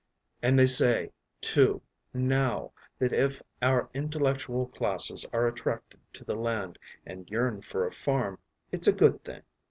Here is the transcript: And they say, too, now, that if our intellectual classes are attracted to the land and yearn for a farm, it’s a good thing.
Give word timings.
And 0.41 0.57
they 0.57 0.65
say, 0.65 1.11
too, 1.41 1.83
now, 2.11 2.73
that 2.97 3.13
if 3.13 3.39
our 3.61 3.87
intellectual 3.93 4.65
classes 4.65 5.27
are 5.31 5.45
attracted 5.45 5.99
to 6.13 6.23
the 6.23 6.35
land 6.35 6.79
and 7.05 7.29
yearn 7.29 7.61
for 7.61 7.85
a 7.85 7.91
farm, 7.91 8.39
it’s 8.71 8.87
a 8.87 8.93
good 8.93 9.23
thing. 9.23 9.43